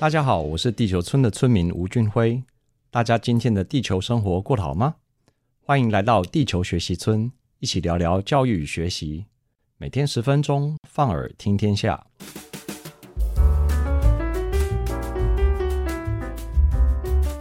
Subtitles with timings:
[0.00, 2.42] 大家好，我是地球村的村民吴俊辉。
[2.90, 4.94] 大家今天的地球生活过得好吗？
[5.62, 9.26] 欢迎来到地球学习村，一起聊聊教育与学习。
[9.76, 12.02] 每天十分钟，放耳听天下。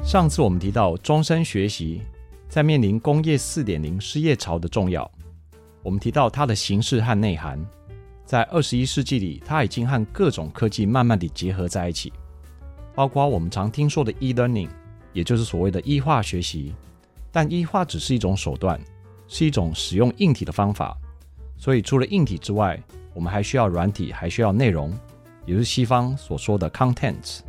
[0.03, 2.01] 上次我们提到终身学习
[2.49, 5.09] 在面临工业四点零失业潮的重要。
[5.81, 7.65] 我们提到它的形式和内涵，
[8.25, 12.11] 在二十一世纪里，它已经和各种科技慢慢地结合在一起。
[12.99, 14.67] 包括我们常听说的 e-learning，
[15.13, 16.75] 也就是所谓的 e 化学习，
[17.31, 18.77] 但 e 化只是一种手段，
[19.25, 20.97] 是一种使用硬体的方法。
[21.55, 22.77] 所以除了硬体之外，
[23.13, 24.93] 我们还需要软体，还需要内容，
[25.45, 27.39] 也就是西方所说的 contents。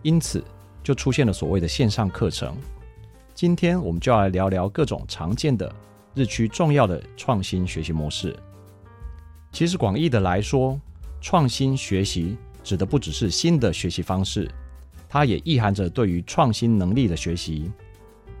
[0.00, 0.42] 因此，
[0.82, 2.56] 就出现了所谓的线上课程。
[3.34, 5.70] 今天我们就要来聊聊各种常见的、
[6.14, 8.34] 日趋重要的创新学习模式。
[9.52, 10.80] 其实广义的来说，
[11.20, 14.50] 创新学习指的不只是新的学习方式。
[15.08, 17.70] 它也意含着对于创新能力的学习。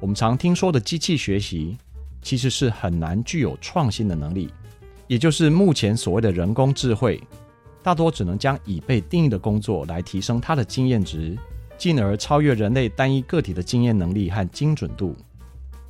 [0.00, 1.76] 我们常听说的机器学习，
[2.20, 4.52] 其实是很难具有创新的能力，
[5.06, 7.22] 也就是目前所谓的人工智慧，
[7.82, 11.36] 大多只能将已被定义的工作来提升它的经验值，
[11.78, 15.16] 进而超越人类单一个体的经验能力和精准度。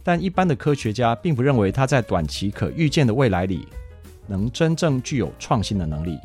[0.05, 3.67] 但一般的科学家并不认为它在短期可预见的未来里，
[4.29, 6.17] 能真正具有创新的能力。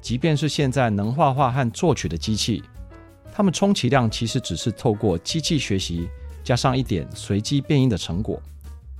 [0.00, 2.62] 即便是现在能画画和作曲的机器。
[3.34, 6.08] 他们充其量其实只是透过机器学习，
[6.44, 8.40] 加上一点随机变因的成果，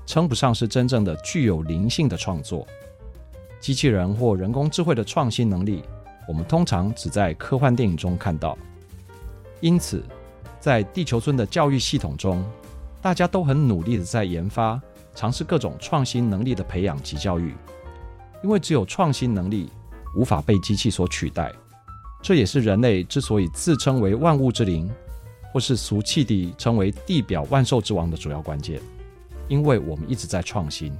[0.06, 2.66] 称不上是真正的具有灵性的创作。
[3.60, 5.82] 机器人或人工智慧的创新能力，
[6.26, 8.56] 我们通常只在科幻电影中看到。
[9.60, 10.03] 因此，
[10.59, 12.42] 在地球村的教育系统中，
[13.00, 14.81] 大家都很努力的在研发、
[15.15, 17.54] 尝试各种创新能力的培养及教育，
[18.42, 19.71] 因为只有创新能力
[20.16, 21.53] 无法被机器所取代。
[22.22, 24.88] 这也是人类之所以自称为万物之灵，
[25.53, 28.81] 或是俗气地称为地表万兽之王的主要关键，
[29.49, 30.97] 因为我们一直在创新。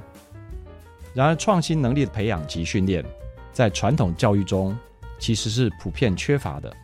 [1.15, 3.05] 然而，创新能力的培养及训练，
[3.53, 4.77] 在传统教育中
[5.19, 6.75] 其实是普遍缺乏的。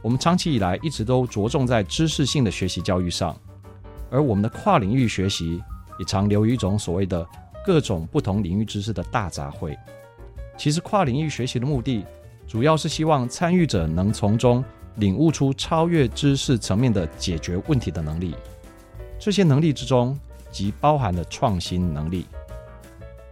[0.00, 3.36] 我们长期以来一直都着重在知识性的学习教育上，
[4.08, 5.60] 而我们的跨领域学习
[5.98, 7.26] 也常流于一种所谓的
[7.66, 9.76] 各种不同领域知识的大杂烩。
[10.56, 12.04] 其实，跨领域学习的目的，
[12.48, 14.64] 主要是希望参与者能从中
[14.96, 18.34] 领悟出超越知识层面的解决问题的能力。
[19.20, 20.18] 这些能力之中，
[20.50, 22.26] 即包含了创新能力。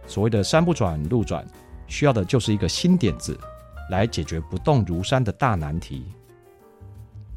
[0.05, 1.45] 所谓的山不转路转，
[1.87, 3.35] 需要的就是一个新点子，
[3.89, 6.05] 来解决不动如山的大难题。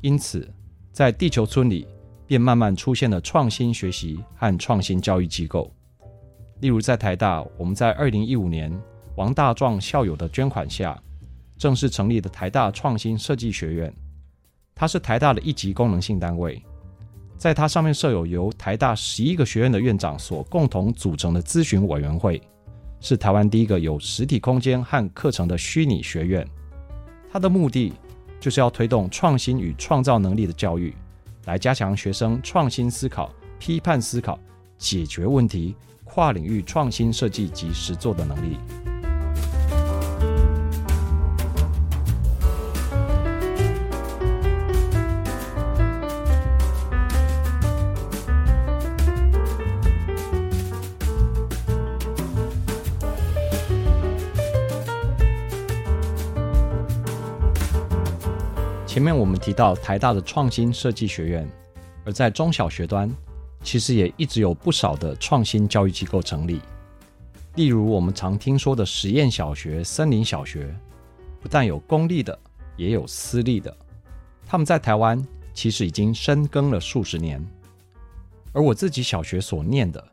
[0.02, 0.46] 因此，
[0.92, 1.88] 在地球村里，
[2.26, 5.72] 便慢慢出现了创新学习和创新教育机构。
[6.60, 8.70] 例如，在台大，我们在二零一五年
[9.16, 11.00] 王大壮校友的捐款下，
[11.60, 13.94] 正式成立的台大创新设计学院，
[14.74, 16.64] 它是台大的一级功能性单位，
[17.36, 22.40] 在它上面设有由台大十一个学院的院长所共同组成的咨询委员会，
[22.98, 26.48] 是台湾第一个有实体空间和课程的虚拟学院。
[27.30, 27.92] 它的目的
[28.40, 30.94] 就是要推动创新与创造能力的教育，
[31.44, 34.40] 来加强学生创新思考、批判思考、
[34.78, 38.56] 解决问题、跨领域创新设计及实作的能力。
[58.90, 61.48] 前面我们提到台大的创新设计学院，
[62.04, 63.08] 而在中小学端，
[63.62, 66.60] 其实也一直有不少的创新教育机构成立。
[67.54, 70.74] 例如我们常听说的实验小学、森林小学，
[71.40, 72.36] 不但有公立的，
[72.76, 73.72] 也有私立的。
[74.44, 77.40] 他们在台湾其实已经深耕了数十年。
[78.52, 80.04] 而我自己小学所念的，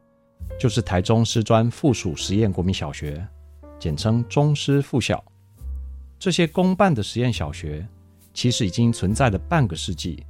[0.60, 3.28] 就是台中师专附属实验国民小学，
[3.80, 5.24] 简称中师附小。
[6.20, 7.84] 这些公办的实验小学。
[8.38, 10.24] 其实已经存在了半个世纪，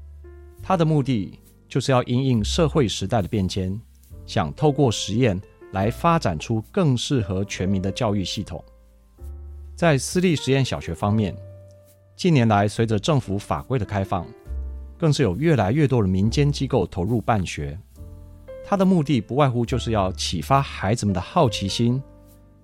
[0.64, 1.38] 它的目的
[1.68, 3.78] 就是要因应社会时代的变迁，
[4.26, 5.38] 想透过实验
[5.74, 8.64] 来发展出更适合全民的教育系统。
[9.76, 11.36] 在私立实验小学方面，
[12.16, 14.26] 近年来随着政府法规的开放，
[14.98, 17.78] 更是有越来越多的民间机构投入办学。
[18.66, 22.02] 它的目的不外乎就是要启发孩子们的好奇心，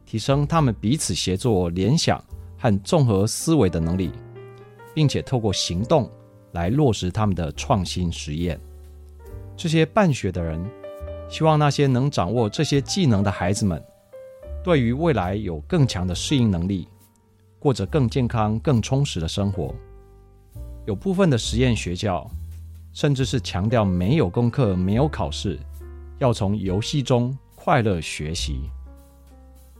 [0.05, 2.23] 提升他们彼此协作、联想
[2.57, 4.09] 和综合思维的能力，
[4.93, 6.09] 并且透过行动
[6.51, 8.59] 来落实他们的创新实验。
[9.55, 10.63] 这些办学的人
[11.29, 13.83] 希望那些能掌握这些技能的孩子们，
[14.63, 16.87] 对于未来有更强的适应能力，
[17.59, 19.73] 过着更健康、更充实的生活。
[20.85, 22.29] 有部分的实验学校，
[22.91, 25.57] 甚至是强调没有功课、没有考试。
[26.19, 28.69] 要从游戏中快乐学习。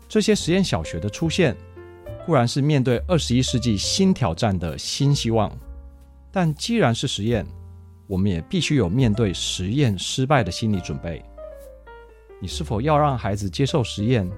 [0.10, 1.56] 这些实验小学的出现，
[2.26, 5.52] 固然是面对二十一世纪新挑战的新希望，
[6.32, 7.46] 但既然是实验，
[8.08, 11.24] 我们也必须有面对实验失败的心理准备。
[12.42, 14.30] 你是否要让孩子接受实验？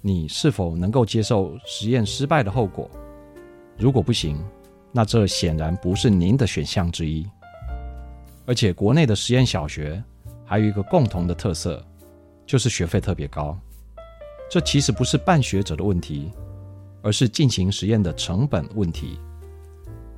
[0.00, 2.90] 你是否能够接受实验失败的后果？
[3.76, 4.42] 如果不行，
[4.92, 7.26] 那这显然不是您的选项之一。
[8.46, 10.02] 而且，国内的实验小学。
[10.44, 11.80] 还有一个共同的特色，
[12.44, 13.56] 就是学费特别高。
[14.50, 16.32] 这其实不是办学者的问题，
[17.02, 19.18] 而是进行实验的成本问题。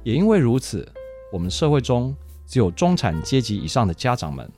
[0.03, 0.87] 也因为如此，
[1.33, 2.15] 我们社会中
[2.47, 4.51] 只有中产阶级以上的家长们，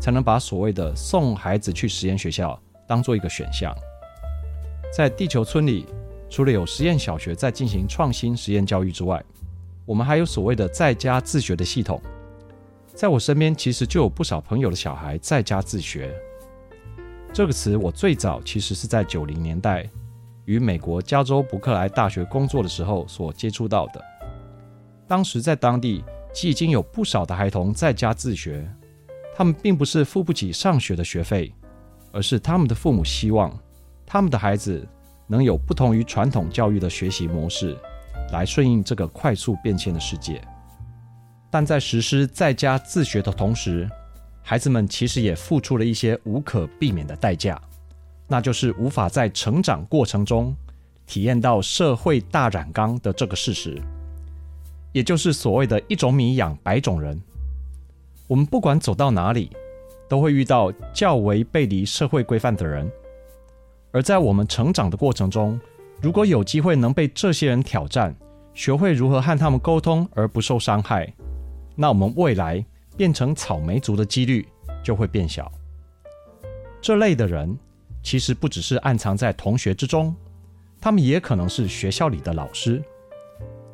[0.00, 3.74] 才能把所谓的送孩子去实验学校当做一个选项。
[4.94, 5.86] 在地球村里，
[6.28, 9.22] 除了有实验小学在进行创新实验教育之外，
[9.86, 12.00] 我们还有所谓的在家自学的系统。
[12.94, 16.12] 在我身边，其实就有不少朋友的小孩在家自学。
[17.32, 19.88] 这个词我最早其实是在九零年代，
[20.48, 24.02] 与美国加州伯克莱大学工作的时候所接触到的。
[25.06, 26.02] 当时在当地，
[26.42, 28.66] 已经有不少的孩童在家自学，
[29.36, 31.52] 他们并不是付不起上学的学费，
[32.12, 33.54] 而是他们的父母希望
[34.06, 34.88] 他们的孩子
[35.26, 37.76] 能有不同于传统教育的学习模式，
[38.32, 40.40] 来顺应这个快速变迁的世界。
[41.50, 43.86] 但在实施在家自学的同时，
[44.42, 47.60] 孩子们其实也付出了一些无可避免的代价，
[48.28, 50.54] 那就是无法在成长过程中
[51.06, 53.82] 体验到社会大染缸的这个事实，
[54.92, 57.18] 也就是所谓的一种米养百种人。
[58.26, 59.50] 我们不管走到哪里，
[60.06, 62.90] 都会遇到较为背离社会规范的人，
[63.90, 65.58] 而在我们成长的过程中，
[66.02, 68.14] 如果有机会能被这些人挑战，
[68.52, 71.10] 学会如何和他们沟通而不受伤害。
[71.74, 72.62] 那我们未来
[72.96, 74.46] 变成草莓族的几率
[74.82, 75.50] 就会变小。
[76.82, 77.56] 这类的人
[78.08, 80.16] 其实不只是暗藏在同学之中，
[80.80, 82.82] 他们也可能是学校里的老师。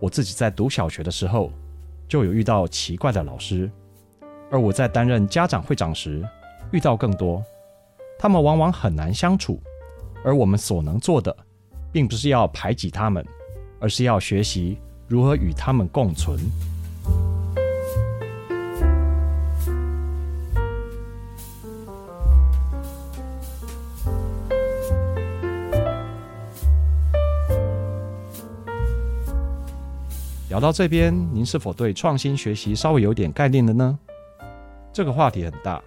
[0.00, 1.52] 我自己在读小学的时候
[2.08, 3.70] 就有遇到奇怪的老师，
[4.50, 6.20] 而我在担任家长会长时
[6.72, 7.44] 遇到更多。
[8.18, 9.62] 他们往往很难相处，
[10.24, 11.36] 而我们所能做的，
[11.92, 13.24] 并不是要排挤他们，
[13.78, 14.76] 而是要学习
[15.06, 16.36] 如何与他们共存。
[30.54, 33.98] 聊到这边，您是否对创新学习稍微有点概念了呢？
[34.92, 35.82] 这个话题很大，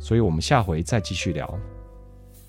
[0.00, 1.48] 所以我们下回再继续聊。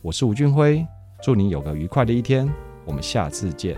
[0.01, 0.83] 我是吴俊辉，
[1.21, 2.51] 祝您有个愉快的一天，
[2.83, 3.77] 我们下次见。